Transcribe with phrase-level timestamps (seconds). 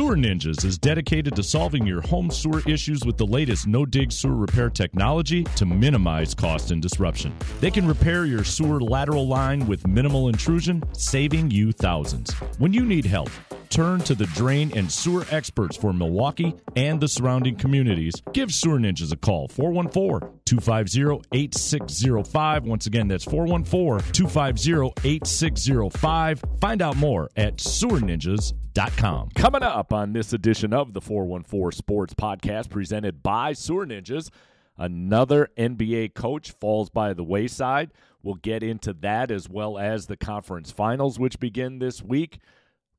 [0.00, 4.10] Sewer Ninjas is dedicated to solving your home sewer issues with the latest no dig
[4.10, 7.36] sewer repair technology to minimize cost and disruption.
[7.60, 12.32] They can repair your sewer lateral line with minimal intrusion, saving you thousands.
[12.56, 13.28] When you need help,
[13.70, 18.14] turn to the drain and sewer experts for Milwaukee and the surrounding communities.
[18.32, 22.64] Give Sewer Ninjas a call 414 250 8605.
[22.64, 26.42] Once again, that's 414 250 8605.
[26.60, 29.30] Find out more at sewerninjas.com.
[29.34, 34.30] Coming up on this edition of the 414 Sports Podcast presented by Sewer Ninjas,
[34.76, 37.92] another NBA coach falls by the wayside.
[38.22, 42.40] We'll get into that as well as the conference finals, which begin this week.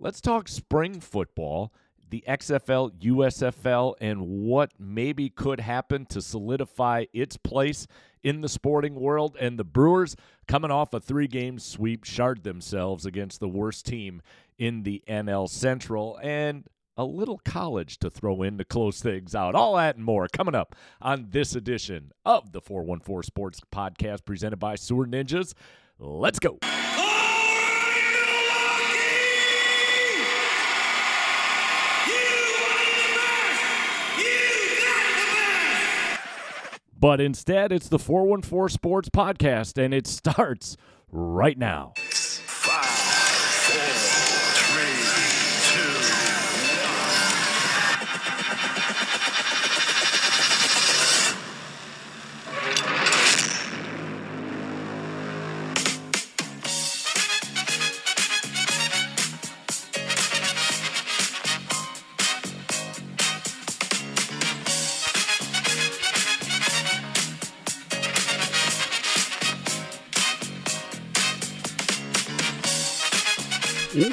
[0.03, 1.71] Let's talk spring football,
[2.09, 7.85] the XFL, USFL, and what maybe could happen to solidify its place
[8.23, 9.37] in the sporting world.
[9.39, 10.15] And the Brewers,
[10.47, 14.23] coming off a three game sweep, shard themselves against the worst team
[14.57, 16.20] in the NL Central.
[16.23, 16.65] And
[16.97, 19.53] a little college to throw in to close things out.
[19.53, 24.57] All that and more coming up on this edition of the 414 Sports Podcast presented
[24.57, 25.54] by Sewer Ninjas.
[25.99, 26.57] Let's go.
[37.02, 40.77] But instead, it's the 414 Sports Podcast, and it starts
[41.12, 41.94] right now.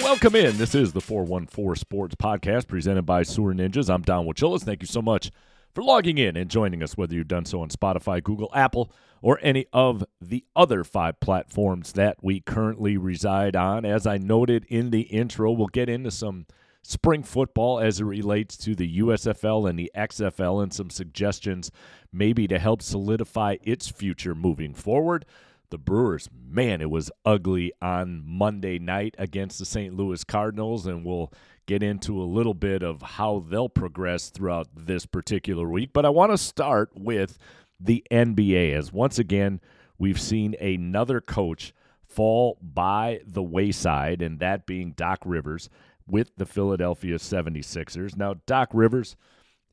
[0.09, 0.57] Welcome in.
[0.57, 3.93] This is the 414 Sports Podcast presented by Sewer Ninjas.
[3.93, 4.63] I'm Don Wojczulis.
[4.63, 5.31] Thank you so much
[5.75, 9.39] for logging in and joining us, whether you've done so on Spotify, Google, Apple, or
[9.43, 13.85] any of the other five platforms that we currently reside on.
[13.85, 16.47] As I noted in the intro, we'll get into some
[16.81, 21.71] spring football as it relates to the USFL and the XFL and some suggestions
[22.15, 25.27] maybe to help solidify its future moving forward
[25.71, 29.95] the Brewers, man, it was ugly on Monday night against the St.
[29.95, 31.33] Louis Cardinals, and we'll
[31.67, 35.91] get into a little bit of how they'll progress throughout this particular week.
[35.93, 37.39] But I want to start with
[37.79, 39.61] the NBA, as once again,
[39.99, 41.73] we've seen another coach
[42.07, 45.69] fall by the wayside, and that being Doc Rivers
[46.07, 48.17] with the Philadelphia 76ers.
[48.17, 49.15] Now, Doc Rivers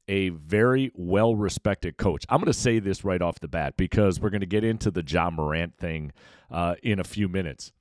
[0.08, 2.26] a very well respected coach.
[2.30, 4.92] I'm going to say this right off the bat because we're going to get into
[4.92, 6.12] the Ja Morant thing
[6.52, 7.72] uh, in a few minutes.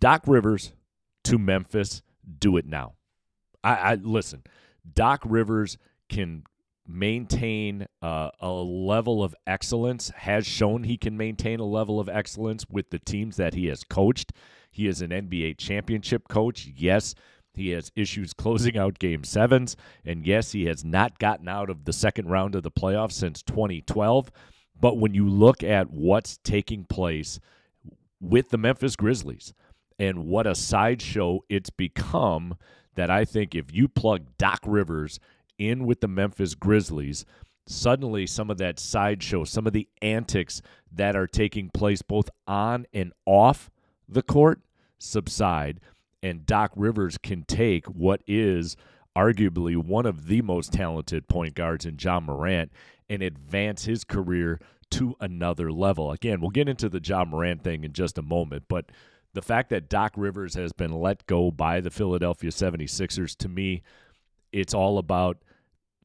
[0.00, 0.72] Doc Rivers
[1.24, 2.02] to Memphis,
[2.38, 2.94] do it now.
[3.62, 4.42] I, I listen.
[4.92, 5.78] Doc Rivers
[6.08, 6.44] can
[6.86, 10.10] maintain uh, a level of excellence.
[10.10, 13.84] Has shown he can maintain a level of excellence with the teams that he has
[13.84, 14.32] coached.
[14.70, 16.68] He is an NBA championship coach.
[16.74, 17.14] Yes,
[17.54, 19.76] he has issues closing out game sevens.
[20.04, 23.42] And yes, he has not gotten out of the second round of the playoffs since
[23.42, 24.30] 2012.
[24.78, 27.38] But when you look at what's taking place
[28.20, 29.54] with the Memphis Grizzlies
[29.98, 32.56] and what a sideshow it's become,
[32.94, 35.20] that I think if you plug Doc Rivers
[35.58, 37.24] in with the Memphis Grizzlies,
[37.66, 40.60] suddenly some of that sideshow, some of the antics
[40.92, 43.70] that are taking place both on and off
[44.08, 44.60] the court
[44.98, 45.80] subside
[46.24, 48.76] and Doc Rivers can take what is
[49.14, 52.72] arguably one of the most talented point guards in Ja Morant
[53.10, 54.58] and advance his career
[54.90, 56.10] to another level.
[56.10, 58.86] Again, we'll get into the Ja Morant thing in just a moment, but
[59.34, 63.82] the fact that Doc Rivers has been let go by the Philadelphia 76ers to me
[64.50, 65.38] it's all about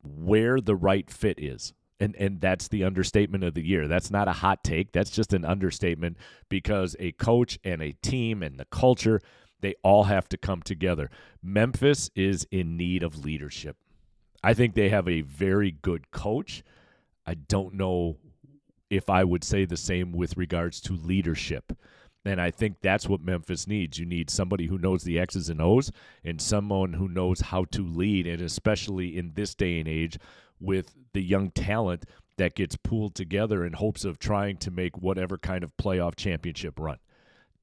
[0.03, 1.73] where the right fit is.
[1.99, 3.87] And and that's the understatement of the year.
[3.87, 4.93] That's not a hot take.
[4.93, 9.21] That's just an understatement because a coach and a team and the culture
[9.61, 11.09] they all have to come together.
[11.43, 13.77] Memphis is in need of leadership.
[14.43, 16.63] I think they have a very good coach.
[17.25, 18.17] I don't know
[18.89, 21.73] if I would say the same with regards to leadership.
[22.25, 23.97] And I think that's what Memphis needs.
[23.97, 25.91] You need somebody who knows the X's and O's
[26.23, 28.27] and someone who knows how to lead.
[28.27, 30.17] And especially in this day and age
[30.59, 32.05] with the young talent
[32.37, 36.79] that gets pooled together in hopes of trying to make whatever kind of playoff championship
[36.79, 36.97] run.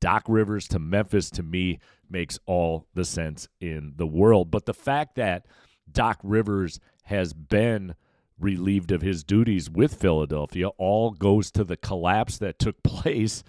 [0.00, 1.78] Doc Rivers to Memphis to me
[2.08, 4.50] makes all the sense in the world.
[4.50, 5.46] But the fact that
[5.90, 7.94] Doc Rivers has been
[8.38, 13.43] relieved of his duties with Philadelphia all goes to the collapse that took place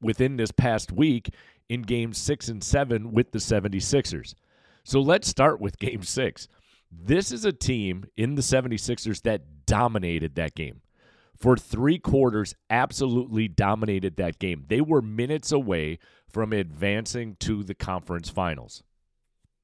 [0.00, 1.30] within this past week
[1.68, 4.34] in game 6 and 7 with the 76ers.
[4.84, 6.46] So let's start with game six.
[6.92, 10.80] This is a team in the 76ers that dominated that game.
[11.38, 14.64] For three quarters, absolutely dominated that game.
[14.68, 15.98] They were minutes away
[16.28, 18.82] from advancing to the conference finals.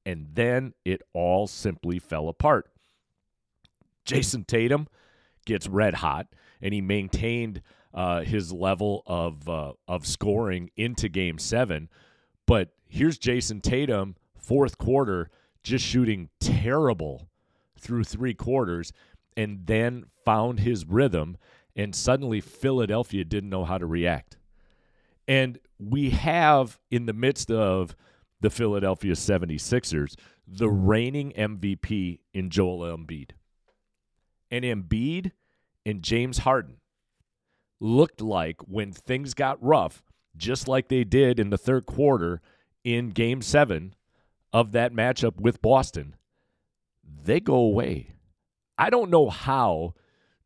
[0.05, 2.69] And then it all simply fell apart.
[4.05, 4.87] Jayson Tatum
[5.45, 6.27] gets red hot,
[6.61, 7.61] and he maintained
[7.93, 11.89] uh, his level of uh, of scoring into Game Seven.
[12.45, 15.29] But here's Jayson Tatum, fourth quarter,
[15.63, 17.29] just shooting terrible
[17.79, 18.91] through three quarters,
[19.37, 21.37] and then found his rhythm.
[21.75, 24.37] And suddenly, Philadelphia didn't know how to react.
[25.27, 27.95] And we have, in the midst of
[28.41, 30.15] the Philadelphia 76ers,
[30.47, 30.85] the mm-hmm.
[30.85, 33.31] reigning MVP in Joel Embiid.
[34.51, 35.31] And Embiid
[35.85, 36.77] and James Harden
[37.79, 40.03] looked like when things got rough,
[40.35, 42.41] just like they did in the third quarter
[42.83, 43.93] in game seven
[44.51, 46.15] of that matchup with Boston,
[47.03, 48.11] they go away.
[48.77, 49.93] I don't know how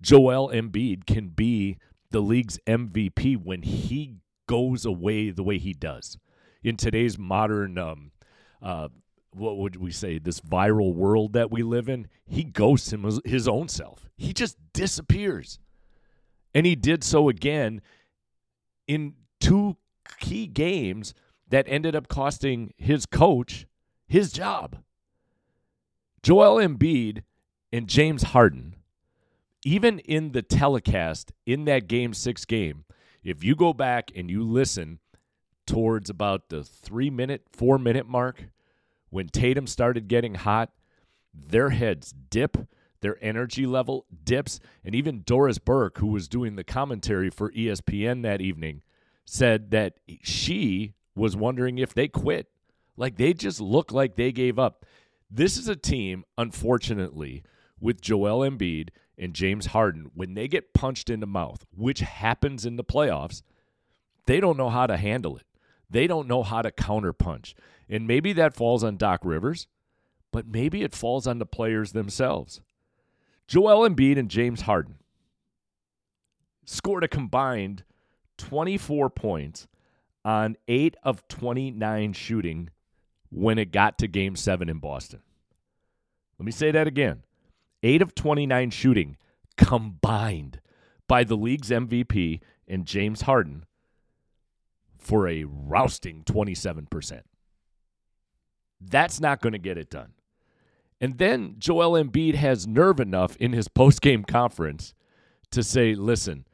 [0.02, 1.78] Joel Embiid can be
[2.12, 4.18] the league's MVP when he
[4.48, 6.18] goes away the way he does.
[6.64, 8.12] In today's modern um,
[8.62, 8.90] uh,
[9.32, 13.48] what would we say this viral world that we live in he ghosts him his
[13.48, 14.10] own self.
[14.16, 15.60] He just disappears.
[16.54, 17.82] And he did so again
[18.88, 19.78] in two
[20.20, 21.14] key games
[21.50, 23.68] that ended up costing his coach
[24.08, 24.78] his job.
[26.24, 27.24] Joel embiid
[27.72, 28.77] and james harden
[29.68, 32.86] even in the telecast in that game six game
[33.22, 35.00] if you go back and you listen
[35.66, 38.46] towards about the three minute, four minute mark,
[39.10, 40.72] when Tatum started getting hot,
[41.34, 42.70] their heads dip,
[43.02, 44.62] their energy level dips.
[44.86, 48.82] And even Doris Burke, who was doing the commentary for ESPN that evening,
[49.26, 52.48] said that she was wondering if they quit.
[52.96, 54.86] Like they just look like they gave up.
[55.30, 57.44] This is a team, unfortunately,
[57.78, 62.66] with Joel Embiid and James Harden, when they get punched in the mouth, which happens
[62.66, 63.42] in the playoffs,
[64.26, 65.44] they don't know how to handle it.
[65.90, 67.54] They don't know how to counterpunch.
[67.90, 69.68] And maybe that falls on Doc Rivers,
[70.32, 72.62] but maybe it falls on the players themselves.
[73.48, 74.98] Joel Embiid and James Harden
[76.66, 77.84] scored a combined
[78.38, 79.68] 24 points
[80.26, 82.70] on 8 of 29 shooting
[83.30, 85.22] when it got to game 7 in Boston.
[86.38, 87.24] Let me say that again.
[87.84, 89.18] 8 of 29 shooting
[89.58, 90.60] combined
[91.08, 93.66] by the league's MVP and James Harden
[94.98, 97.22] for a rousting 27%.
[98.82, 100.14] That's not going to get it done.
[101.00, 104.94] And then Joel Embiid has nerve enough in his post-game conference
[105.52, 106.46] to say, "Listen,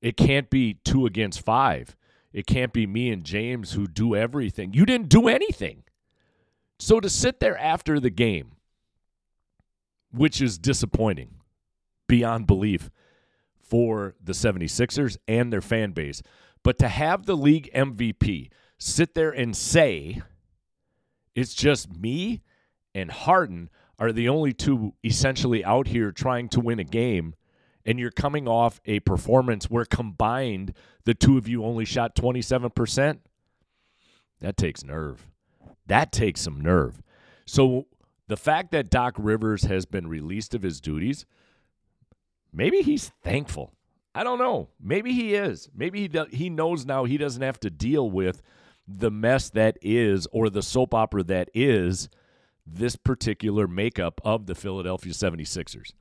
[0.00, 1.96] it can't be 2 against 5.
[2.32, 4.72] It can't be me and James who do everything.
[4.72, 5.84] You didn't do anything."
[6.78, 8.52] So to sit there after the game
[10.12, 11.34] which is disappointing
[12.06, 12.90] beyond belief
[13.60, 16.22] for the 76ers and their fan base.
[16.62, 20.20] But to have the league MVP sit there and say,
[21.34, 22.42] it's just me
[22.94, 27.34] and Harden are the only two essentially out here trying to win a game,
[27.84, 30.74] and you're coming off a performance where combined
[31.04, 33.18] the two of you only shot 27%,
[34.40, 35.26] that takes nerve.
[35.86, 37.02] That takes some nerve.
[37.46, 37.86] So
[38.30, 41.26] the fact that Doc Rivers has been released of his duties,
[42.52, 43.72] maybe he's thankful.
[44.14, 44.68] I don't know.
[44.80, 45.68] Maybe he is.
[45.74, 48.40] Maybe he do, he knows now he doesn't have to deal with
[48.86, 52.08] the mess that is or the soap opera that is
[52.64, 55.92] this particular makeup of the Philadelphia 76ers.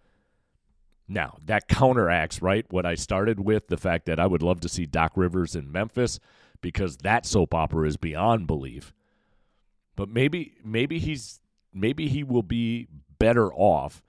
[1.07, 4.69] Now, that counteracts, right, what I started with the fact that I would love to
[4.69, 6.19] see Doc Rivers in Memphis
[6.61, 8.93] because that soap opera is beyond belief.
[9.95, 11.39] But maybe maybe he's
[11.73, 14.01] maybe he will be better off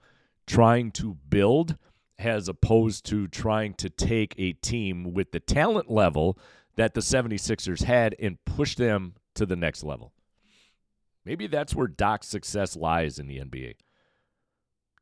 [0.47, 1.77] trying to build
[2.19, 6.37] as opposed to trying to take a team with the talent level
[6.75, 10.13] that the 76ers had and push them to the next level.
[11.25, 13.75] Maybe that's where Doc's success lies in the NBA.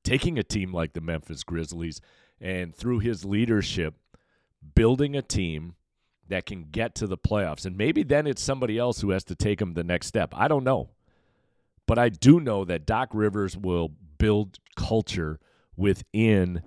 [0.04, 2.02] Taking a team like the Memphis Grizzlies
[2.40, 3.96] and through his leadership,
[4.76, 5.76] building a team
[6.28, 7.66] that can get to the playoffs.
[7.66, 10.34] And maybe then it's somebody else who has to take them the next step.
[10.36, 10.90] I don't know.
[11.90, 15.40] But I do know that Doc Rivers will build culture
[15.76, 16.62] within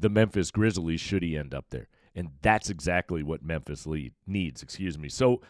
[0.00, 1.88] the Memphis Grizzlies should he end up there.
[2.14, 5.10] And that's exactly what Memphis lead needs, excuse me.
[5.10, 5.42] So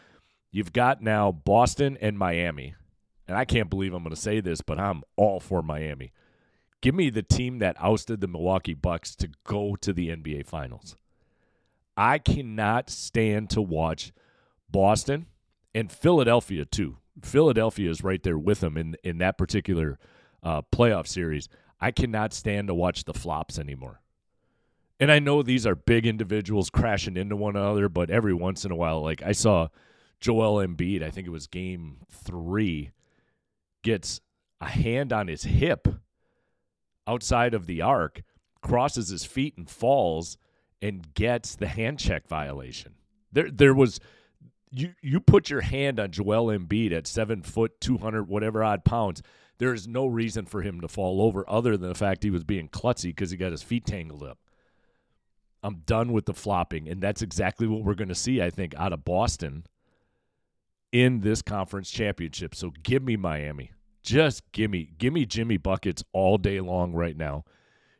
[0.51, 2.75] you've got now Boston and Miami.
[3.25, 6.11] And I can't believe I'm going to say this, but I'm all for Miami.
[6.81, 10.97] Give me the team that ousted the Milwaukee Bucks to go to the NBA Finals.
[11.95, 14.11] I cannot stand to watch
[14.69, 15.27] Boston
[15.73, 19.99] and Philadelphia too Philadelphia is right there with them in in that particular
[20.41, 21.49] uh, playoff series.
[21.79, 24.01] I cannot stand to watch the flops anymore.
[24.99, 28.71] And I know these are big individuals crashing into one another, but every once in
[28.71, 29.67] a while, like I saw
[30.21, 32.91] Joel Embiid, I think it was game three,
[33.83, 34.21] gets
[34.61, 35.87] a hand on his hip
[37.05, 38.21] outside of the arc,
[38.61, 40.37] crosses his feet and falls
[40.81, 42.93] and gets the hand check violation.
[43.31, 43.99] There there was
[44.73, 48.83] you you put your hand on Joel Embiid at seven foot two hundred whatever odd
[48.83, 49.21] pounds.
[49.59, 52.43] There is no reason for him to fall over other than the fact he was
[52.43, 54.39] being klutzy because he got his feet tangled up.
[55.61, 58.73] I'm done with the flopping, and that's exactly what we're going to see, I think,
[58.75, 59.65] out of Boston
[60.91, 62.53] in this conference championship.
[62.55, 63.71] So give me Miami.
[64.01, 67.45] Just give me give me Jimmy buckets all day long right now.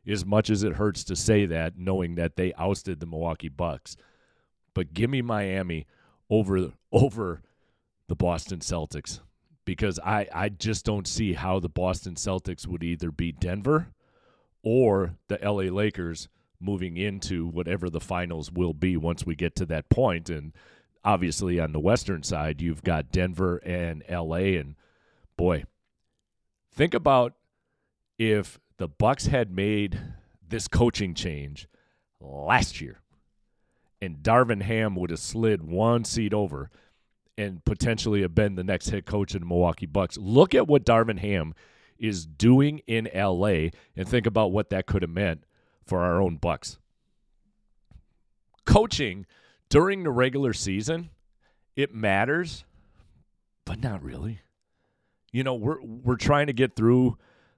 [0.05, 3.95] As much as it hurts to say that, knowing that they ousted the Milwaukee Bucks,
[4.73, 5.85] but give me Miami
[6.33, 7.41] over over
[8.07, 9.19] the Boston Celtics
[9.65, 13.87] because I I just don't see how the Boston Celtics would either beat Denver
[14.63, 16.27] or the LA Lakers
[16.59, 20.29] moving into whatever the finals will be once we get to that point.
[20.29, 20.53] And
[21.03, 24.75] obviously on the western side you've got Denver and LA and
[25.37, 25.65] boy
[26.71, 27.33] think about
[28.17, 29.99] if the Bucks had made
[30.47, 31.67] this coaching change
[32.19, 33.02] last year
[34.03, 36.69] and Darvin Ham would have slid one seat over
[37.37, 40.17] and potentially have been the next head coach of the Milwaukee Bucks.
[40.17, 41.53] Look at what Darvin Ham
[41.97, 45.45] is doing in LA and think about what that could have meant
[45.85, 46.77] for our own Bucks.
[48.65, 49.25] Coaching
[49.69, 51.09] during the regular season,
[51.75, 52.65] it matters,
[53.65, 54.41] but not really.
[55.31, 57.17] You know, we're we're trying to get through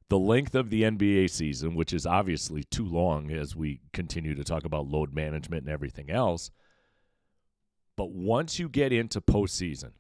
[0.10, 4.44] the length of the NBA season, which is obviously too long as we continue to
[4.44, 6.52] talk about load management and everything else.
[7.98, 9.92] But once you get into postseason,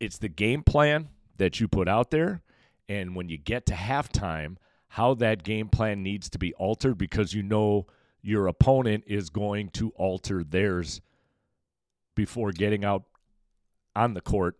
[0.00, 2.42] it's the game plan that you put out there.
[2.88, 4.56] And when you get to halftime,
[4.88, 7.86] how that game plan needs to be altered because you know
[8.22, 11.00] your opponent is going to alter theirs
[12.14, 13.04] before getting out
[13.94, 14.56] on the court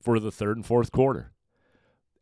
[0.00, 1.32] for the third and fourth quarter.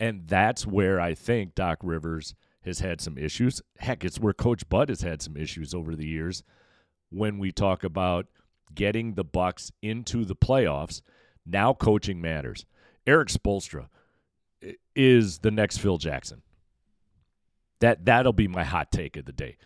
[0.00, 3.62] And that's where I think Doc Rivers has had some issues.
[3.78, 6.42] Heck, it's where Coach Bud has had some issues over the years
[7.10, 8.26] when we talk about
[8.74, 11.02] getting the Bucks into the playoffs.
[11.46, 12.64] Now coaching matters.
[13.06, 13.88] Erik Spoelstra
[14.94, 16.42] is the next Phil Jackson.
[17.80, 19.56] That that'll be my hot take of the day.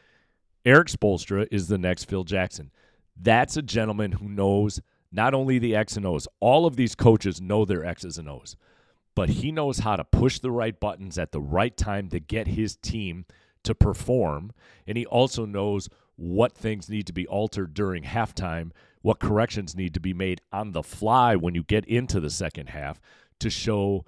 [0.64, 2.70] Erik Spoelstra is the next Phil Jackson.
[3.16, 4.80] That's a gentleman who knows
[5.12, 6.26] not only the X and O's.
[6.40, 8.56] All of these coaches know their X's and O's,
[9.14, 12.48] but he knows how to push the right buttons at the right time to get
[12.48, 13.24] his team
[13.62, 14.52] to perform,
[14.86, 18.70] and he also knows what things need to be altered during halftime,
[19.02, 22.68] what corrections need to be made on the fly when you get into the second
[22.68, 23.00] half
[23.40, 24.04] to show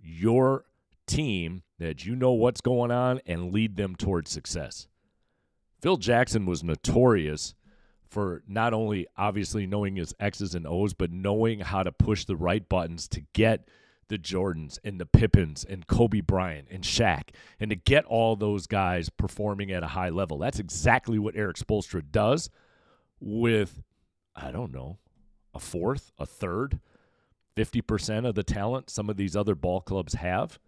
[0.00, 0.64] your
[1.06, 4.88] team that you know what's going on and lead them towards success.
[5.80, 7.54] Phil Jackson was notorious
[8.08, 12.36] for not only obviously knowing his X's and O's, but knowing how to push the
[12.36, 13.68] right buttons to get
[14.08, 18.66] the Jordans and the Pippins and Kobe Bryant and Shaq and to get all those
[18.66, 20.38] guys performing at a high level.
[20.38, 22.50] That's exactly what Erik Spoelstra does
[23.20, 23.82] with,
[24.34, 24.98] I don't know,
[25.54, 26.80] a fourth, a third,
[27.56, 30.58] 50% of the talent some of these other ball clubs have.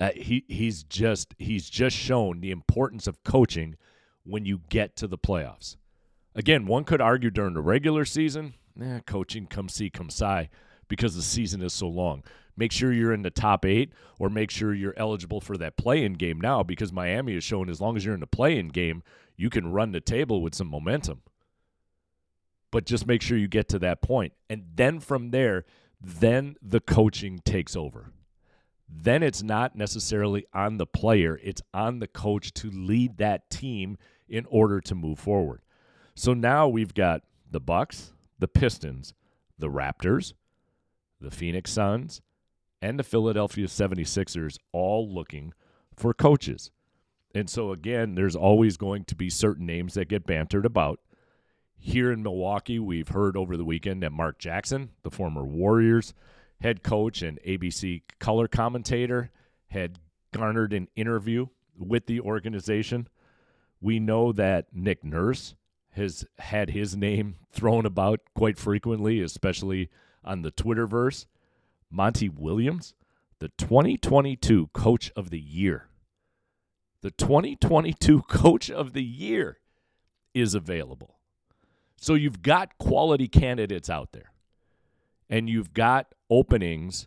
[0.00, 3.76] Uh, he he's just he's just shown the importance of coaching
[4.24, 5.76] when you get to the playoffs.
[6.34, 10.48] Again, one could argue during the regular season, eh, coaching come see come see
[10.88, 12.24] because the season is so long.
[12.56, 16.14] Make sure you're in the top eight, or make sure you're eligible for that play-in
[16.14, 19.02] game now, because Miami has shown as long as you're in the play-in game,
[19.36, 21.22] you can run the table with some momentum.
[22.70, 25.64] But just make sure you get to that point, and then from there,
[26.00, 28.12] then the coaching takes over
[28.88, 33.96] then it's not necessarily on the player, it's on the coach to lead that team
[34.28, 35.60] in order to move forward.
[36.14, 39.14] So now we've got the Bucks, the Pistons,
[39.58, 40.34] the Raptors,
[41.20, 42.20] the Phoenix Suns,
[42.84, 45.54] and the Philadelphia 76ers all looking
[45.96, 46.70] for coaches.
[47.34, 51.00] And so again, there's always going to be certain names that get bantered about.
[51.78, 56.12] Here in Milwaukee, we've heard over the weekend that Mark Jackson, the former Warriors
[56.60, 59.30] head coach and ABC color commentator,
[59.68, 59.98] had
[60.32, 61.46] garnered an interview
[61.78, 63.08] with the organization.
[63.80, 65.54] We know that Nick Nurse
[65.92, 69.88] has had his name thrown about quite frequently, especially
[70.22, 71.24] on the Twitterverse.
[71.94, 72.94] Monty Williams,
[73.38, 75.88] the 2022 Coach of the Year.
[77.02, 79.58] The 2022 Coach of the Year
[80.34, 81.18] is available.
[81.96, 84.32] So you've got quality candidates out there.
[85.30, 87.06] And you've got openings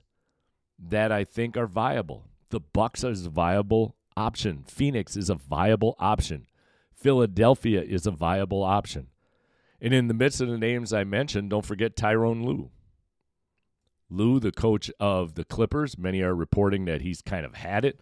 [0.79, 2.25] that I think are viable.
[2.49, 4.63] The Bucks is a viable option.
[4.67, 6.47] Phoenix is a viable option.
[6.95, 9.07] Philadelphia is a viable option.
[9.79, 12.71] And in the midst of the names I mentioned, don't forget Tyronn Lue.
[14.09, 17.99] Lue, the coach of the Clippers, many are reporting that he's kind of had it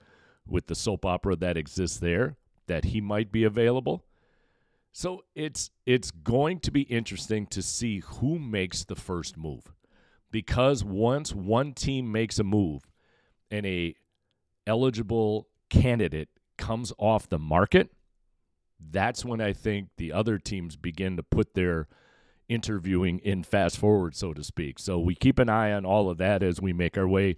[0.48, 4.06] with the soap opera that exists there, that he might be available.
[4.92, 9.74] So it's it's going to be interesting to see who makes the first move.
[10.32, 12.84] Because once one team makes a move
[13.52, 13.96] and a
[14.68, 17.92] eligible candidate comes off the market,
[18.80, 21.88] that's when I think the other teams begin to put their
[22.50, 24.80] interviewing in fast forward, so to speak.
[24.80, 27.36] So we keep an eye on all of that as we make our way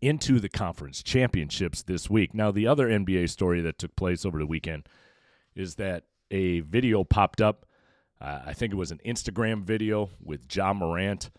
[0.00, 2.34] into the conference championships this week.
[2.34, 4.88] Now, the other NBA story that took place over the weekend
[5.54, 7.66] is that a video popped up.
[8.20, 11.30] Uh, I think it was an Instagram video with Ja Morant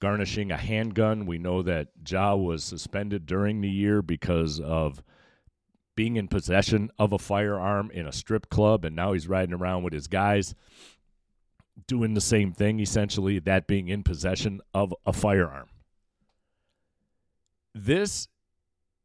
[0.00, 1.26] garnishing a handgun.
[1.26, 5.02] We know that Ja was suspended during the year because of
[5.94, 9.82] being in possession of a firearm in a strip club, and now he's riding around
[9.84, 10.54] with his guys
[11.86, 15.68] doing the same thing, essentially, that being in possession of a firearm.
[17.74, 18.28] This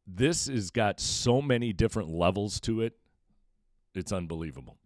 [0.05, 2.93] this has got so many different levels to it.
[3.93, 4.77] It's unbelievable.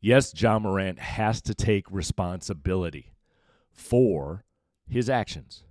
[0.00, 3.12] Yes, Ja Morant has to take responsibility
[3.70, 4.44] for
[4.88, 5.64] his actions.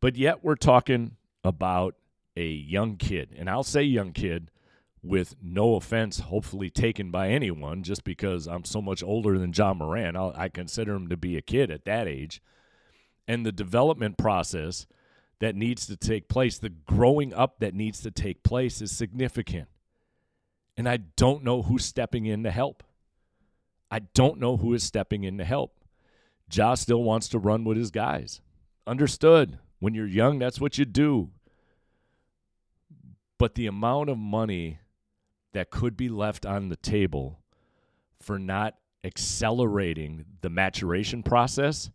[0.00, 1.96] But yet we're talking about
[2.36, 3.34] a young kid.
[3.36, 4.50] And I'll say young kid
[5.02, 9.78] with no offense, hopefully taken by anyone, just because I'm so much older than John
[9.78, 10.16] Moran.
[10.16, 12.42] I'll, I consider him to be a kid at that age.
[13.26, 14.86] And the development process
[15.40, 19.68] that needs to take place, the growing up that needs to take place is significant.
[20.76, 22.82] And I don't know who's stepping in to help.
[23.90, 25.82] I don't know who is stepping in to help.
[26.52, 28.40] Ja still wants to run with his guys.
[28.86, 29.58] Understood.
[29.78, 31.30] When you're young, that's what you do.
[33.38, 34.78] But the amount of money
[35.52, 37.40] that could be left on the table
[38.20, 41.90] for not accelerating the maturation process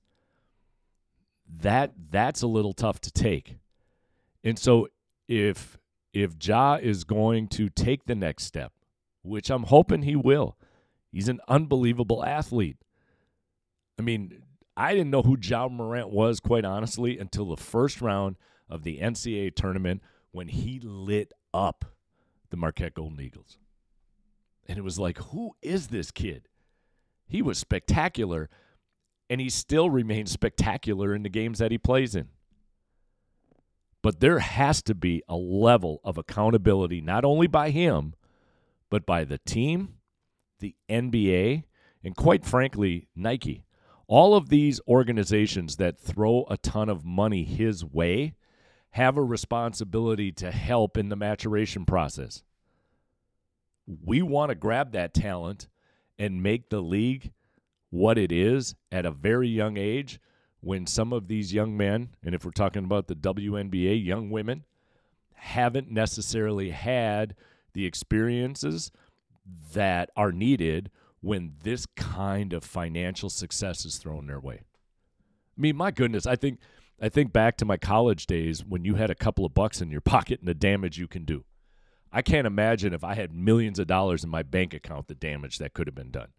[1.47, 3.57] that that's a little tough to take.
[4.43, 4.87] And so
[5.27, 5.77] if
[6.13, 8.71] if Ja is going to take the next step,
[9.21, 10.57] which I'm hoping he will,
[11.11, 12.77] he's an unbelievable athlete.
[13.99, 14.41] I mean,
[14.77, 18.37] I didn't know who Ja Morant was, quite honestly, until the first round
[18.69, 20.01] of the NCAA tournament
[20.31, 21.85] when he lit up
[22.55, 23.57] the Marquette Golden Eagles.
[24.65, 26.47] And it was like, who is this kid?
[27.27, 28.49] He was spectacular,
[29.29, 32.29] and he still remains spectacular in the games that he plays in.
[34.01, 38.13] But there has to be a level of accountability, not only by him,
[38.89, 39.95] but by the team,
[40.59, 41.65] the NBA,
[42.03, 43.65] and quite frankly, Nike.
[44.07, 48.35] All of these organizations that throw a ton of money his way
[48.95, 52.43] have a responsibility to help in the maturation process
[54.03, 55.67] we want to grab that talent
[56.17, 57.31] and make the league
[57.89, 60.19] what it is at a very young age
[60.61, 64.63] when some of these young men, and if we're talking about the WNBA, young women,
[65.33, 67.35] haven't necessarily had
[67.73, 68.91] the experiences
[69.73, 70.89] that are needed
[71.21, 74.61] when this kind of financial success is thrown their way.
[75.57, 76.59] I mean, my goodness, I think
[77.01, 79.91] I think back to my college days when you had a couple of bucks in
[79.91, 81.43] your pocket and the damage you can do.
[82.11, 85.57] I can't imagine if I had millions of dollars in my bank account the damage
[85.57, 86.29] that could have been done.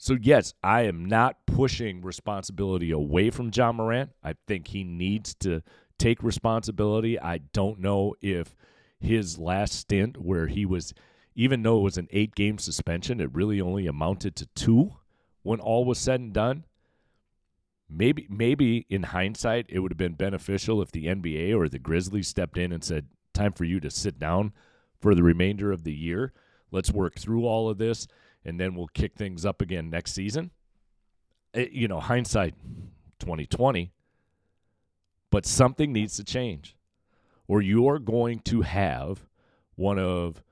[0.00, 4.10] So, yes, I am not pushing responsibility away from Ja Morant.
[4.22, 5.62] I think he needs to
[5.98, 7.18] take responsibility.
[7.18, 8.54] I don't know if
[9.00, 10.94] his last stint, where he was,
[11.34, 14.92] even though it was an eight game suspension, it really only amounted to two
[15.42, 16.64] when all was said and done.
[17.90, 22.28] Maybe, maybe in hindsight, it would have been beneficial if the NBA or the Grizzlies
[22.28, 24.52] stepped in and said, time for you to sit down
[25.00, 26.32] for the remainder of the year.
[26.70, 28.06] Let's work through all of this,
[28.44, 30.50] and then we'll kick things up again next season.
[31.54, 32.54] It, eh, you know, hindsight
[33.20, 33.90] 2020,
[35.30, 36.76] but something needs to change,
[37.46, 39.24] or you're going to have
[39.76, 40.42] one of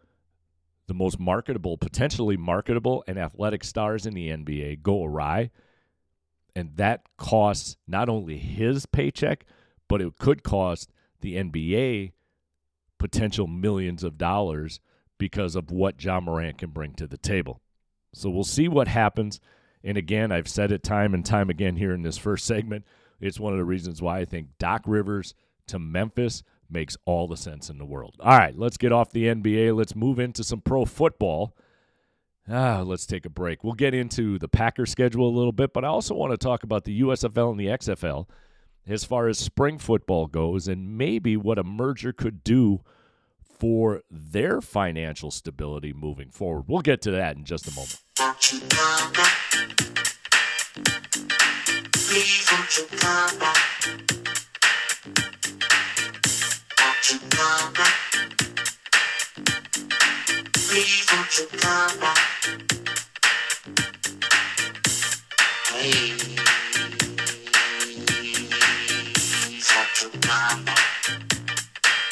[0.87, 5.51] the most marketable, potentially marketable, and athletic stars in the NBA go awry.
[6.57, 9.45] And that costs not only his paycheck,
[9.88, 10.90] but it could cost
[11.21, 12.12] the NBA
[12.99, 14.81] potential millions of dollars
[15.19, 17.61] because of what Ja Morant can bring to the table.
[18.14, 19.38] So we'll see what happens.
[19.85, 22.87] And again, I've said it time and time again here in this first segment.
[23.21, 25.35] It's one of the reasons why I think Doc Rivers
[25.66, 28.16] to Memphis makes all the sense in the world.
[28.19, 29.77] All right, let's get off the NBA.
[29.77, 31.55] Let's move into some pro football.
[32.48, 33.64] Ah, let's take a break.
[33.64, 36.62] We'll get into the Packer schedule a little bit, but I also want to talk
[36.62, 38.28] about the USFL and the XFL
[38.87, 42.82] as far as spring football goes and maybe what a merger could do
[43.59, 46.66] for their financial stability moving forward.
[46.68, 48.00] We'll get to that in just a moment.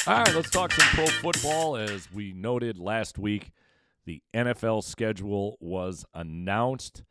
[0.06, 1.76] All right, let's talk some pro football.
[1.76, 3.52] As we noted last week,
[4.04, 7.04] the NFL schedule was announced.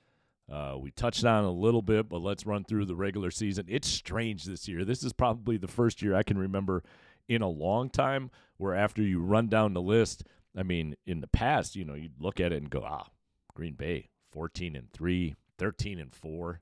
[0.51, 3.65] Uh, we touched on a little bit, but let's run through the regular season.
[3.67, 4.86] It's strange this year.
[4.86, 6.83] This is probably the first year I can remember
[7.27, 10.23] in a long time where after you run down the list,
[10.55, 13.07] I mean, in the past, you know, you'd look at it and go, ah,
[13.54, 16.62] Green Bay, 14 and 3, 13 and 4,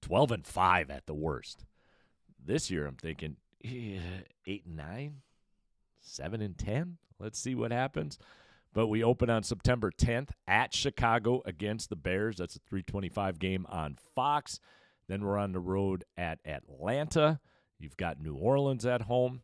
[0.00, 1.64] 12 and 5 at the worst.
[2.44, 5.16] This year, I'm thinking, 8 and 9,
[6.00, 6.96] 7 and 10.
[7.18, 8.18] Let's see what happens.
[8.74, 12.38] But we open on September 10th at Chicago against the Bears.
[12.38, 14.58] That's a 325 game on Fox.
[15.08, 17.38] Then we're on the road at Atlanta.
[17.78, 19.42] You've got New Orleans at home.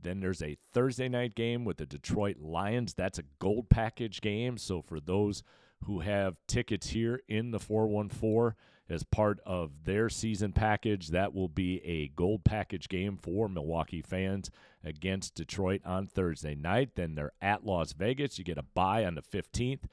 [0.00, 2.94] Then there's a Thursday night game with the Detroit Lions.
[2.94, 4.58] That's a gold package game.
[4.58, 5.42] So for those
[5.84, 8.54] who have tickets here in the 414
[8.88, 14.02] as part of their season package, that will be a gold package game for Milwaukee
[14.02, 14.50] fans
[14.84, 16.90] against Detroit on Thursday night.
[16.94, 18.38] Then they're at Las Vegas.
[18.38, 19.84] You get a bye on the 15th.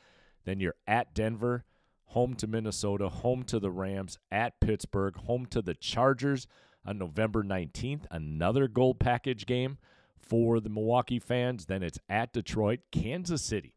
[0.45, 1.65] Then you're at Denver,
[2.06, 6.47] home to Minnesota, home to the Rams, at Pittsburgh, home to the Chargers
[6.86, 8.06] on November 19th.
[8.10, 9.78] Another gold package game
[10.17, 11.65] for the Milwaukee fans.
[11.65, 13.75] Then it's at Detroit, Kansas City,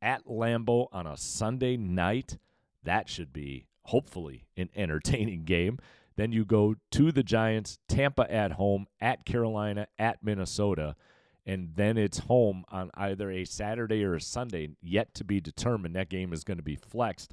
[0.00, 2.38] at Lambeau on a Sunday night.
[2.82, 5.78] That should be, hopefully, an entertaining game.
[6.16, 10.96] Then you go to the Giants, Tampa at home, at Carolina, at Minnesota,
[11.44, 15.94] and then it's home on either a Saturday or a Sunday, yet to be determined.
[15.94, 17.32] That game is going to be flexed,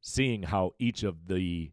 [0.00, 1.70] seeing how each of the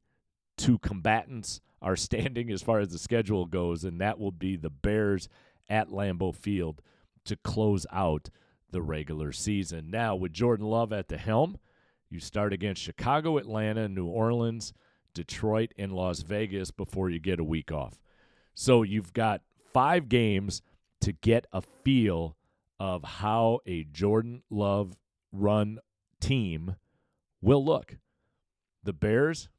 [0.57, 4.69] two combatants are standing as far as the schedule goes, and that will be the
[4.69, 5.29] Bears
[5.69, 6.81] at Lambeau Field
[7.25, 8.29] to close out
[8.73, 9.89] the regular season.
[9.89, 11.57] Now, with Jordan Love at the helm,
[12.09, 14.73] you start against Chicago, Atlanta, New Orleans,
[15.13, 18.01] Detroit, and Las Vegas before you get a week off.
[18.53, 20.61] So you've got five games
[21.01, 22.35] to get a feel
[22.79, 24.97] of how a Jordan Love
[25.31, 25.79] run
[26.19, 26.75] team
[27.41, 27.97] will look.
[28.83, 29.49] The Bears,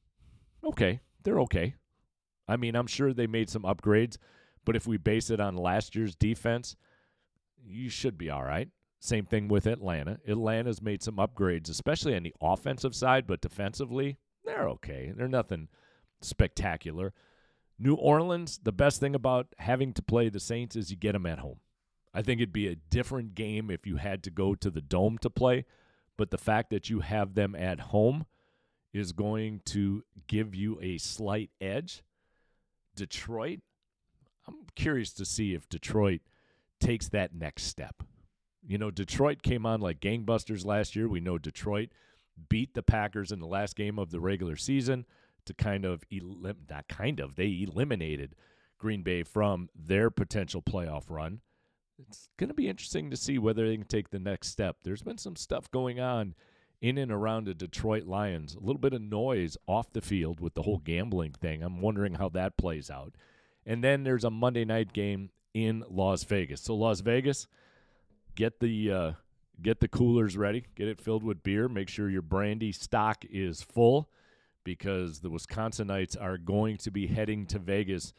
[0.62, 1.74] okay, they're okay.
[2.46, 4.16] I mean, I'm sure they made some upgrades,
[4.64, 6.77] but if we base it on last year's defense,
[7.64, 8.68] you should be all right.
[9.05, 10.19] Same thing with Atlanta.
[10.27, 15.12] Atlanta's made some upgrades, especially on the offensive side, but defensively, they're okay.
[15.14, 15.69] They're nothing
[16.23, 17.12] spectacular.
[17.79, 21.27] New Orleans, the best thing about having to play the Saints is you get them
[21.27, 21.61] at home.
[22.14, 25.19] I think it'd be a different game if you had to go to the dome
[25.19, 25.67] to play,
[26.17, 28.25] but the fact that you have them at home
[28.95, 32.03] is going to give you a slight edge.
[32.97, 33.61] Detroit,
[34.49, 36.23] I'm curious to see if Detroit
[36.81, 38.03] takes that next step.
[38.66, 41.09] You know, Detroit came on like gangbusters last year.
[41.09, 41.90] We know Detroit
[42.48, 45.05] beat the Packers in the last game of the regular season
[45.44, 48.35] to kind of elim- not kind of they eliminated
[48.79, 51.40] Green Bay from their potential playoff run.
[51.98, 54.79] It's going to be interesting to see whether they can take the next step.
[54.83, 56.35] There's been some stuff going on
[56.81, 58.55] in and around the Detroit Lions.
[58.55, 61.62] A little bit of noise off the field with the whole gambling thing.
[61.62, 63.14] I'm wondering how that plays out.
[63.64, 66.61] And then there's a Monday night game in Las Vegas.
[66.61, 67.46] So Las Vegas,
[68.35, 69.12] get the uh,
[69.61, 71.68] get the coolers ready, get it filled with beer.
[71.68, 74.09] Make sure your brandy stock is full
[74.64, 78.12] because the Wisconsinites are going to be heading to Vegas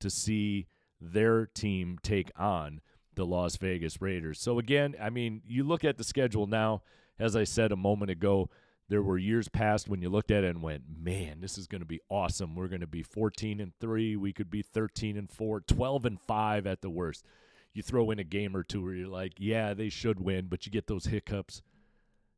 [0.00, 0.66] to see
[1.00, 2.80] their team take on
[3.14, 4.40] the Las Vegas Raiders.
[4.40, 6.82] So again, I mean, you look at the schedule now,
[7.18, 8.48] as I said a moment ago,
[8.88, 11.82] there were years past when you looked at it and went, "Man, this is going
[11.82, 12.56] to be awesome.
[12.56, 16.20] We're going to be 14 and 3, we could be 13 and 4, 12 and
[16.20, 17.24] 5 at the worst."
[17.72, 20.66] You throw in a game or two where you're like, "Yeah, they should win," but
[20.66, 21.62] you get those hiccups.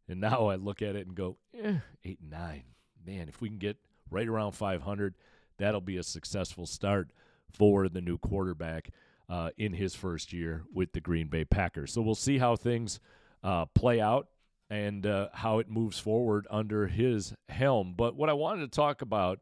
[0.08, 2.64] And now I look at it and go, eh, 8 and 9
[3.06, 3.76] man, if we can get
[4.10, 5.14] right around 500,
[5.58, 7.10] that'll be a successful start
[7.50, 8.90] for the new quarterback
[9.28, 11.92] uh, in his first year with the Green Bay Packers.
[11.92, 13.00] So we'll see how things
[13.42, 14.28] uh, play out
[14.70, 17.94] and uh, how it moves forward under his helm.
[17.96, 19.40] But what I wanted to talk about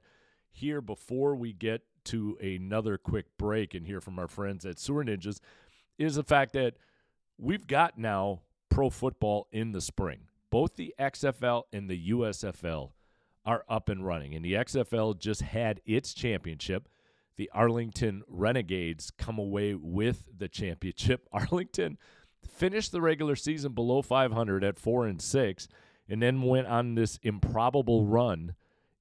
[0.51, 5.05] here before we get to another quick break and hear from our friends at Sewer
[5.05, 5.39] Ninjas
[6.01, 6.75] is the fact that
[7.39, 10.21] we've got now pro football in the spring.
[10.51, 12.93] Both the XFL and the USFL
[13.45, 14.35] are up and running.
[14.35, 16.89] And the XFL just had its championship.
[17.37, 21.27] the Arlington Renegades come away with the championship.
[21.33, 21.97] Arlington
[22.47, 25.69] finished the regular season below 500 at 4 and 6
[26.09, 28.55] and then went on this improbable run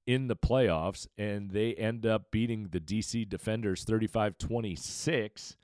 [0.06, 5.56] in the playoffs and they end up beating the DC Defenders 35-26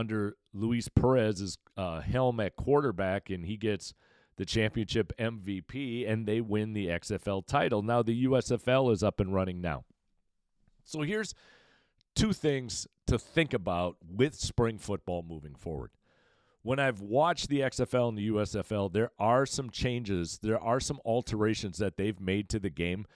[0.00, 3.92] under Luis Perez's uh, helm at quarterback and he gets
[4.36, 7.82] the championship MVP and they win the XFL title.
[7.82, 9.84] Now the USFL is up and running now.
[10.84, 11.34] So here's
[12.14, 15.90] two things to think about with spring football moving forward.
[16.62, 21.00] When I've watched the XFL and the USFL, there are some changes, there are some
[21.04, 23.06] alterations that they've made to the game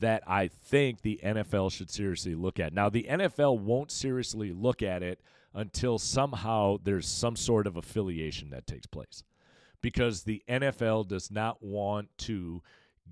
[0.00, 2.72] that I think the NFL should seriously look at.
[2.72, 5.20] Now, the NFL won't seriously look at it
[5.54, 9.22] until somehow there's some sort of affiliation that takes place
[9.80, 12.62] because the NFL does not want to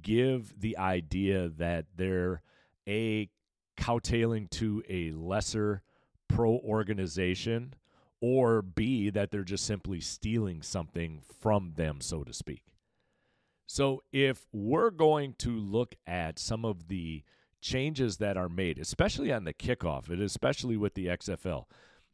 [0.03, 2.43] give the idea that they're
[2.89, 3.29] a
[3.77, 5.83] cowtailing to a lesser
[6.29, 7.75] pro organization
[8.21, 12.63] or B, that they're just simply stealing something from them, so to speak.
[13.67, 17.23] So if we're going to look at some of the
[17.63, 21.65] changes that are made, especially on the kickoff, and especially with the XFL,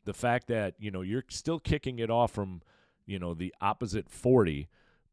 [0.07, 2.62] the fact that, you know, you're still kicking it off from,
[3.05, 4.69] you know, the opposite 40,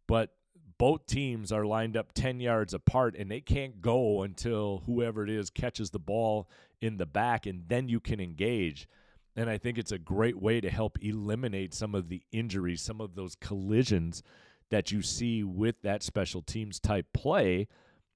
[0.08, 0.30] but
[0.78, 5.30] both teams are lined up 10 yards apart and they can't go until whoever it
[5.30, 6.48] is catches the ball
[6.82, 8.88] in the back and then you can engage.
[9.36, 13.02] And I think it's a great way to help eliminate some of the injuries, some
[13.02, 14.22] of those collisions
[14.70, 17.68] that you see with that special teams type play.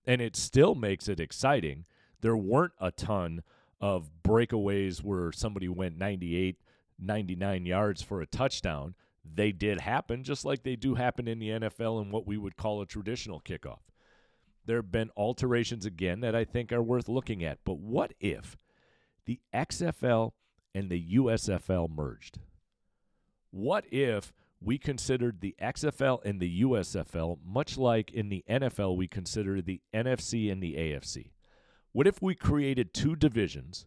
[0.06, 1.86] And it still makes it exciting.
[2.22, 3.44] There weren't a ton
[3.82, 6.58] of breakaways where somebody went 98,
[7.00, 8.96] 99 yards for a touchdown.
[9.24, 12.58] They did happen, just like they do happen in the NFL in what we would
[12.58, 13.80] call a traditional kickoff.
[14.66, 17.60] There have been alterations again that I think are worth looking at.
[17.64, 18.58] But what if
[19.26, 20.32] the XFL
[20.74, 22.40] and the USFL merged?
[23.52, 29.08] What if we considered the XFL and the USFL much like in the NFL we
[29.08, 31.32] consider the NFC and the AFC?
[31.92, 33.86] What if we created two divisions,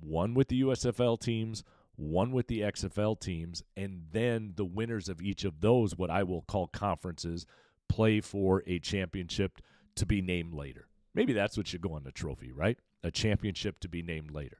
[0.00, 1.64] one with the USFL teams,
[1.98, 6.22] one with the XFL teams, and then the winners of each of those, what I
[6.22, 7.44] will call conferences,
[7.88, 9.60] play for a championship
[9.96, 10.86] to be named later.
[11.12, 12.78] Maybe that's what should go on the trophy, right?
[13.02, 14.58] A championship to be named later.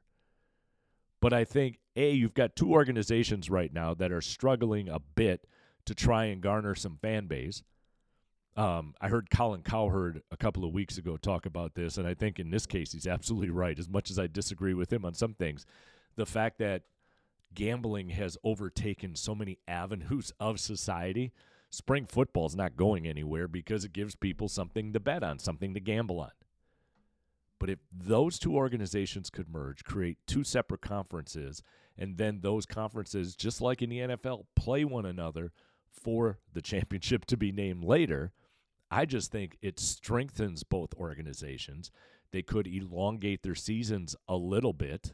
[1.21, 5.47] But I think, A, you've got two organizations right now that are struggling a bit
[5.87, 7.63] to try and garner some fan base.
[8.57, 12.15] Um, I heard Colin Cowherd a couple of weeks ago talk about this, and I
[12.15, 13.79] think in this case he's absolutely right.
[13.79, 15.65] As much as I disagree with him on some things,
[16.17, 16.83] the fact that
[17.55, 21.33] gambling has overtaken so many avenues of society,
[21.71, 25.75] spring football is not going anywhere because it gives people something to bet on, something
[25.75, 26.31] to gamble on.
[27.59, 31.63] But if those two organizations could merge, create two separate conferences,
[31.97, 35.53] and then those conferences, just like in the NFL, play one another
[35.91, 38.33] for the championship to be named later,
[38.91, 41.91] I just think it strengthens both organizations.
[42.31, 45.13] They could elongate their seasons a little bit.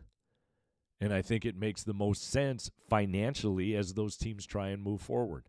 [1.00, 5.00] And I think it makes the most sense financially as those teams try and move
[5.00, 5.44] forward.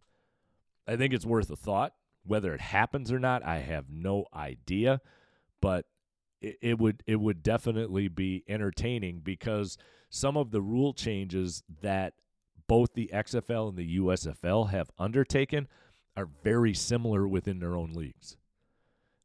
[0.87, 1.93] I think it's worth a thought.
[2.25, 5.01] Whether it happens or not, I have no idea.
[5.61, 5.85] But
[6.41, 9.77] it, it would it would definitely be entertaining because
[10.09, 12.13] some of the rule changes that
[12.67, 15.67] both the XFL and the USFL have undertaken
[16.17, 18.37] are very similar within their own leagues.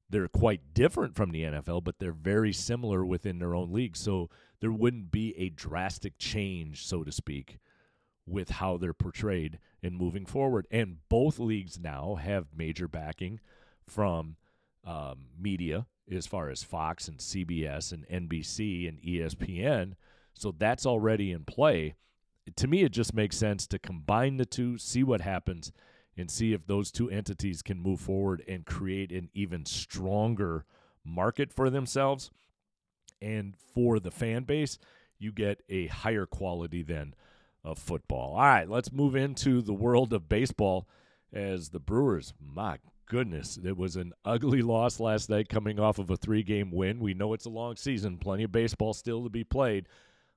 [0.09, 4.01] They're quite different from the NFL, but they're very similar within their own leagues.
[4.01, 4.29] So
[4.61, 7.59] there wouldn't be a drastic change, so to speak,
[8.27, 10.67] with how they're portrayed in moving forward.
[10.71, 13.41] And both leagues now have major backing
[13.87, 14.37] from
[14.85, 19.95] um, media as far as Fox and CBS and NBC and ESPN.
[20.35, 21.95] So that's already in play.
[22.57, 25.73] To me, it just makes sense to combine the two, see what happens,
[26.17, 30.65] and see if those two entities can move forward and create an even stronger
[31.05, 32.31] market for themselves.
[33.21, 34.79] And for the fan base,
[35.19, 37.15] you get a higher quality then
[37.63, 38.35] of football.
[38.35, 40.89] All right, let's move into the world of baseball
[41.33, 42.79] as the Brewers, my
[43.11, 47.01] goodness, it was an ugly loss last night coming off of a three game win.
[47.01, 49.87] We know it's a long season, plenty of baseball still to be played.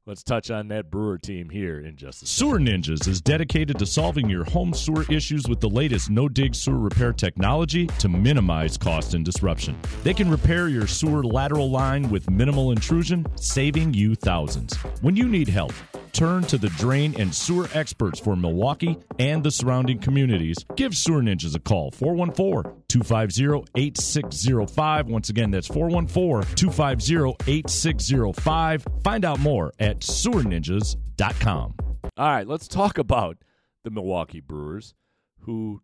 [0.06, 3.86] Let's touch on that Brewer team here in just a Sewer Ninjas is dedicated to
[3.86, 8.78] solving your home sewer issues with the latest no dig sewer repair technology to minimize
[8.78, 9.80] cost and disruption.
[10.04, 14.76] They can repair your sewer lateral line with minimal intrusion, saving you thousands.
[15.00, 15.72] When you need help,
[16.14, 20.58] Turn to the drain and sewer experts for Milwaukee and the surrounding communities.
[20.76, 25.08] Give Sewer Ninjas a call 414 250 8605.
[25.08, 28.86] Once again, that's 414 250 8605.
[29.04, 31.74] Find out more at sewerninjas.com.
[32.16, 33.38] All right, let's talk about
[33.84, 34.94] the Milwaukee Brewers,
[35.40, 35.82] who,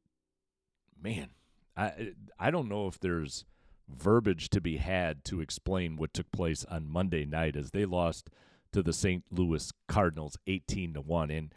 [1.01, 1.29] man,
[1.75, 3.45] I I don't know if there's
[3.87, 8.29] verbiage to be had to explain what took place on Monday night as they lost
[8.73, 9.23] to the St.
[9.31, 11.53] Louis Cardinals 18 to 1 and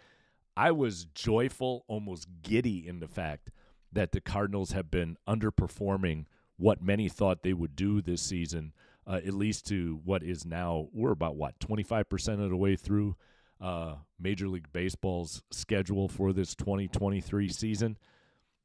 [0.56, 3.50] I was joyful, almost giddy in the fact
[3.90, 8.72] that the Cardinals have been underperforming what many thought they would do this season,
[9.06, 13.16] uh, at least to what is now, we're about what, 25% of the way through
[13.60, 17.96] uh, Major League Baseball's schedule for this 2023 season.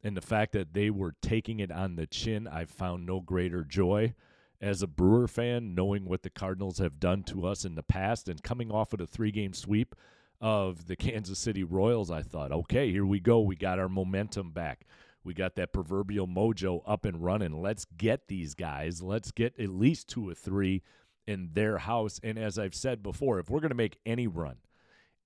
[0.03, 3.63] And the fact that they were taking it on the chin, I found no greater
[3.63, 4.13] joy
[4.59, 8.27] as a Brewer fan, knowing what the Cardinals have done to us in the past
[8.27, 9.95] and coming off of a three game sweep
[10.41, 13.39] of the Kansas City Royals, I thought, okay, here we go.
[13.39, 14.85] We got our momentum back.
[15.23, 17.61] We got that proverbial mojo up and running.
[17.61, 19.01] Let's get these guys.
[19.01, 20.83] Let's get at least two or three
[21.27, 22.19] in their house.
[22.23, 24.57] And as I've said before, if we're going to make any run,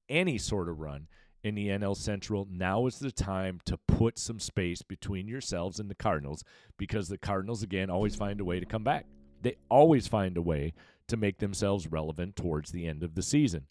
[0.10, 1.08] any sort of run
[1.44, 5.90] in the NL Central, now is the time to put some space between yourselves and
[5.90, 6.44] the Cardinals
[6.78, 9.06] because the Cardinals, again, always find a way to come back.
[9.42, 10.74] They always find a way
[11.08, 13.68] to make themselves relevant towards the end of the season.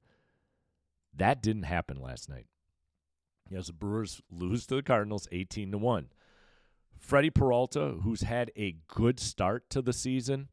[1.17, 2.47] That didn't happen last night.
[3.55, 6.09] As the Brewers lose to the Cardinals 18 to 1.
[6.99, 10.49] Freddy Peralta, who's had a good start to the season,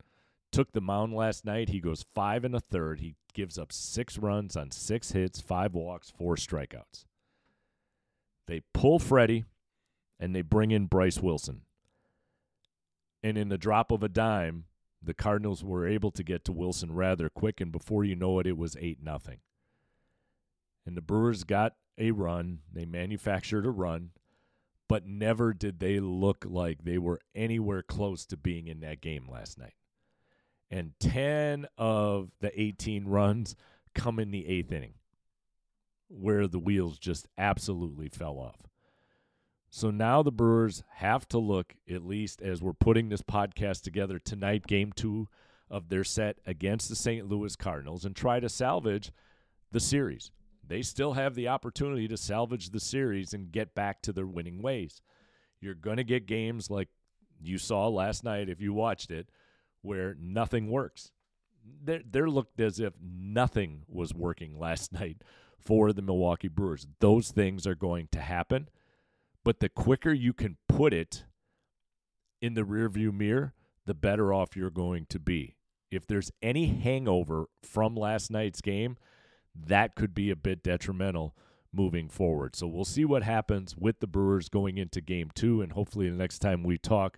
[0.51, 1.69] took the mound last night.
[1.69, 2.99] He goes five and a third.
[2.99, 7.05] He gives up six runs on six hits, five walks, four strikeouts.
[8.47, 9.45] They pull Freddy
[10.19, 11.61] and they bring in Bryce Wilson.
[13.21, 14.65] And in the drop of a dime,
[15.07, 18.45] the Cardinals were able to get to Wilson rather quick, and before you know it,
[18.45, 19.39] it was 8 nothing.
[20.85, 22.59] And the Brewers got a run.
[22.71, 24.11] They manufactured a run,
[24.87, 29.27] but never did they look like they were anywhere close to being in that game
[29.29, 29.75] last night.
[30.69, 33.55] And 10 of the 18 runs
[33.95, 34.95] come in the eighth inning,
[36.09, 38.67] where the wheels just absolutely fell off.
[39.77, 44.17] So now the Brewers have to look, at least as we're putting this podcast together
[44.17, 45.27] tonight, game two
[45.69, 47.29] of their set against the St.
[47.29, 49.11] Louis Cardinals, and try to salvage
[49.71, 50.31] the series.
[50.67, 54.63] They still have the opportunity to salvage the series and get back to their winning
[54.63, 55.03] ways.
[55.61, 56.89] You're going to get games like
[57.39, 59.29] you saw last night if you watched it,
[59.83, 61.11] where nothing works.
[61.83, 65.21] There, there looked as if nothing was working last night
[65.59, 66.87] for the Milwaukee Brewers.
[66.99, 68.69] Those things are going to happen
[69.47, 71.23] but the quicker you can put it
[72.41, 73.53] in the rearview mirror,
[73.85, 75.55] the better off you're going to be.
[75.89, 78.97] If there's any hangover from last night's game,
[79.55, 81.33] that could be a bit detrimental
[81.71, 82.57] moving forward.
[82.57, 85.61] So we'll see what happens with the Brewers going into game two.
[85.61, 87.17] And hopefully, the next time we talk,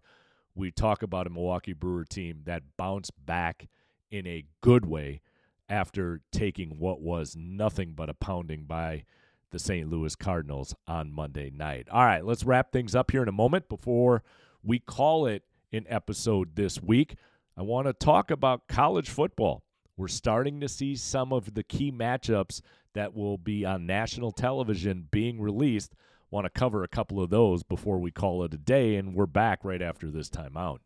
[0.54, 3.70] we talk about a Milwaukee Brewer team that bounced back
[4.12, 5.22] in a good way
[5.68, 9.06] after taking what was nothing but a pounding by
[9.52, 9.90] the St.
[9.90, 11.88] Louis Cardinals on Monday night.
[11.92, 14.24] All right, let's wrap things up here in a moment before
[14.64, 17.16] we call it an episode this week.
[17.58, 19.64] I want to talk about college football.
[19.98, 22.62] We're starting to see some of the key matchups
[22.94, 25.94] that will be on national television being released.
[26.32, 29.26] Want to cover a couple of those before we call it a day, and we're
[29.26, 30.80] back right after this timeout.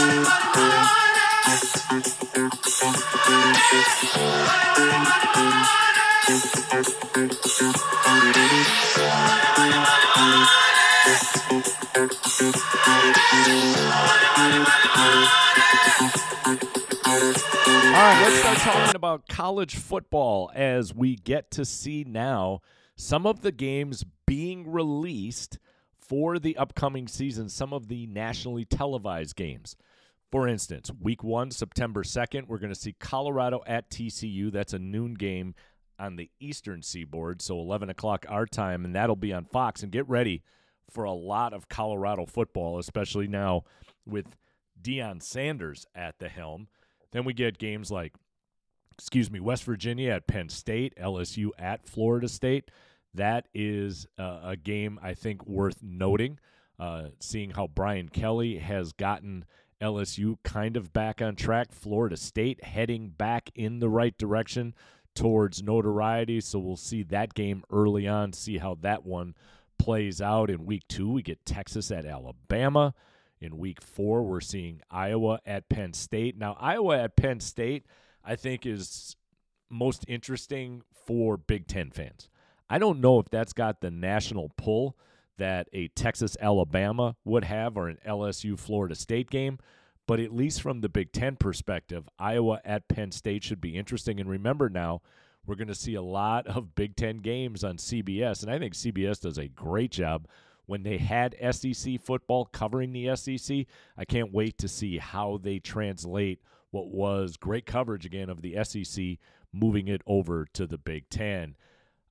[0.00, 1.09] Start
[18.60, 22.60] talking about college football as we get to see now
[22.94, 25.58] some of the games being released
[25.98, 29.74] for the upcoming season, some of the nationally televised games.
[30.30, 34.52] For instance, week one, September 2nd, we're going to see Colorado at TCU.
[34.52, 35.54] That's a noon game
[35.98, 39.82] on the eastern seaboard, so 11 o'clock our time, and that'll be on Fox.
[39.82, 40.42] And get ready
[40.88, 43.64] for a lot of Colorado football, especially now
[44.06, 44.36] with
[44.80, 46.68] Deion Sanders at the helm.
[47.12, 48.14] Then we get games like,
[48.96, 52.70] excuse me, West Virginia at Penn State, LSU at Florida State.
[53.14, 56.38] That is uh, a game I think worth noting,
[56.78, 59.44] uh, seeing how Brian Kelly has gotten
[59.80, 61.72] LSU kind of back on track.
[61.72, 64.74] Florida State heading back in the right direction
[65.14, 66.40] towards notoriety.
[66.40, 69.34] So we'll see that game early on, see how that one
[69.78, 71.10] plays out in week two.
[71.10, 72.94] We get Texas at Alabama.
[73.40, 76.36] In week four, we're seeing Iowa at Penn State.
[76.36, 77.86] Now, Iowa at Penn State,
[78.22, 79.16] I think, is
[79.70, 82.28] most interesting for Big Ten fans.
[82.68, 84.96] I don't know if that's got the national pull
[85.40, 89.58] that a Texas Alabama would have or an LSU Florida State game,
[90.06, 94.20] but at least from the Big Ten perspective, Iowa at Penn State should be interesting.
[94.20, 95.02] And remember now,
[95.46, 98.74] we're going to see a lot of Big Ten games on CBS, and I think
[98.74, 100.26] CBS does a great job
[100.66, 103.66] when they had SEC football covering the SEC.
[103.96, 108.56] I can't wait to see how they translate what was great coverage again of the
[108.62, 109.18] SEC,
[109.52, 111.56] moving it over to the Big Ten.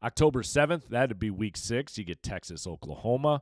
[0.01, 1.97] October 7th, that'd be week six.
[1.97, 3.41] You get Texas, Oklahoma.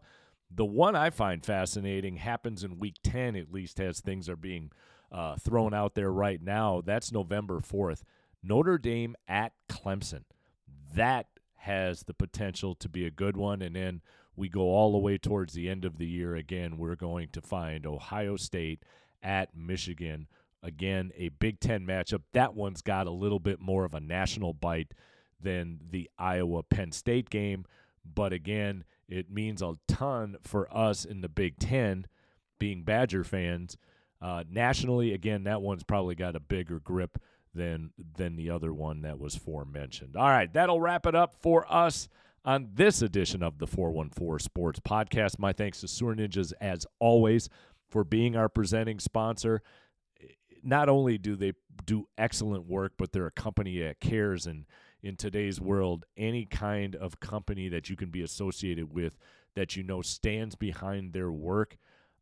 [0.49, 4.71] The one I find fascinating happens in week 10, at least as things are being
[5.11, 6.81] uh, thrown out there right now.
[6.83, 8.01] That's November 4th.
[8.41, 10.23] Notre Dame at Clemson.
[10.93, 11.27] That
[11.57, 13.61] has the potential to be a good one.
[13.61, 14.01] And then
[14.35, 16.35] we go all the way towards the end of the year.
[16.35, 18.83] Again, we're going to find Ohio State
[19.21, 20.27] at Michigan.
[20.63, 22.21] Again, a Big Ten matchup.
[22.33, 24.93] That one's got a little bit more of a national bite
[25.41, 27.65] than the Iowa Penn State game.
[28.05, 32.07] But again, it means a ton for us in the Big Ten,
[32.59, 33.77] being Badger fans.
[34.21, 37.19] Uh, nationally, again, that one's probably got a bigger grip
[37.53, 40.15] than than the other one that was forementioned.
[40.15, 42.07] All right, that'll wrap it up for us
[42.45, 45.39] on this edition of the 414 Sports Podcast.
[45.39, 47.49] My thanks to Sewer Ninjas as always
[47.89, 49.61] for being our presenting sponsor.
[50.63, 51.53] Not only do they
[51.85, 54.65] do excellent work, but they're a company that cares and
[55.01, 59.17] in today's world, any kind of company that you can be associated with
[59.55, 61.77] that you know stands behind their work,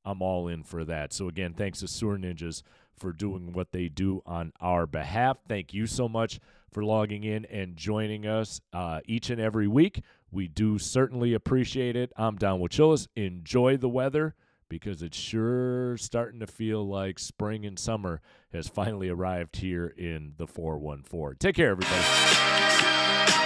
[0.05, 1.13] I'm all in for that.
[1.13, 2.61] So, again, thanks to Sewer Ninjas
[2.97, 5.37] for doing what they do on our behalf.
[5.47, 6.39] Thank you so much
[6.71, 10.01] for logging in and joining us uh, each and every week.
[10.31, 12.11] We do certainly appreciate it.
[12.15, 13.07] I'm Don Wojczulis.
[13.15, 14.35] Enjoy the weather
[14.69, 18.21] because it's sure starting to feel like spring and summer
[18.55, 21.37] has finally arrived here in the 414.
[21.37, 23.44] Take care, everybody.